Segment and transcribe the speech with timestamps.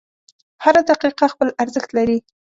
[0.63, 2.17] •هره دقیقه خپل ارزښت لري.